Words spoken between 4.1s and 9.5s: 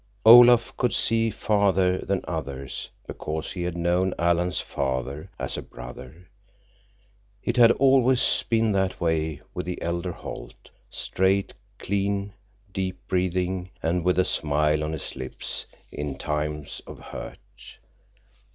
Alan's father as a brother. It had always been that way